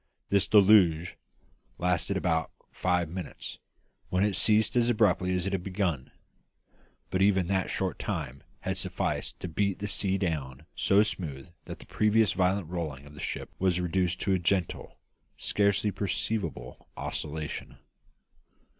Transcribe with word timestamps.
This 0.29 0.47
deluge 0.47 1.15
lasted 1.77 2.15
for 2.15 2.17
about 2.17 2.49
five 2.71 3.07
minutes, 3.07 3.59
when 4.09 4.23
it 4.23 4.35
ceased 4.35 4.75
as 4.75 4.89
abruptly 4.89 5.31
as 5.35 5.45
it 5.45 5.53
had 5.53 5.61
begun; 5.61 6.09
but 7.11 7.21
even 7.21 7.45
that 7.49 7.69
short 7.69 7.99
time 7.99 8.41
had 8.61 8.77
sufficed 8.79 9.39
to 9.41 9.47
beat 9.47 9.77
the 9.77 9.87
sea 9.87 10.17
down 10.17 10.65
so 10.75 11.03
smooth 11.03 11.49
that 11.65 11.77
the 11.77 11.85
previous 11.85 12.33
violent 12.33 12.67
rolling 12.67 13.05
of 13.05 13.13
the 13.13 13.19
ship 13.21 13.51
was 13.59 13.79
reduced 13.79 14.19
to 14.21 14.33
a 14.33 14.39
gentle, 14.39 14.97
scarcely 15.37 15.91
perceptible 15.91 16.87
oscillation. 16.97 17.77